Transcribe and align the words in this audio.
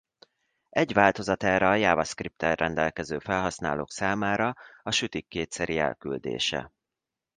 Egy 0.69 0.93
változat 0.93 1.43
erre 1.43 1.67
a 1.67 1.75
JavaScripttel 1.75 2.55
rendelkező 2.55 3.19
felhasználók 3.19 3.91
számára 3.91 4.55
a 4.83 4.91
sütik 4.91 5.27
kétszeri 5.27 5.77
elküldése. 5.77 6.71